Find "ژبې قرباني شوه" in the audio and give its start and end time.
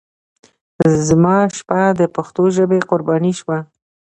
2.55-3.57